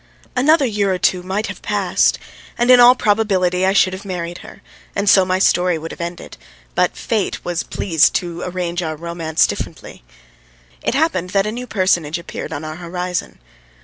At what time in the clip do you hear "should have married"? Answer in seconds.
3.73-4.39